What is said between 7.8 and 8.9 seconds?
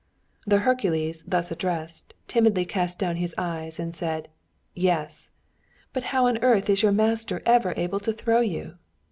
to throw you?'